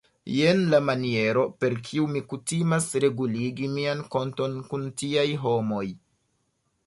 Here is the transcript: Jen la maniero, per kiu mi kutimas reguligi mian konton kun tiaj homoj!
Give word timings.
Jen 0.35 0.61
la 0.69 0.77
maniero, 0.85 1.41
per 1.63 1.75
kiu 1.89 2.05
mi 2.13 2.21
kutimas 2.31 2.87
reguligi 3.05 3.69
mian 3.75 4.01
konton 4.15 4.55
kun 4.71 4.87
tiaj 5.03 5.27
homoj! 5.45 5.85